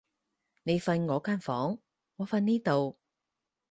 [0.63, 1.77] 你瞓我間房，
[2.15, 2.97] 我瞓呢度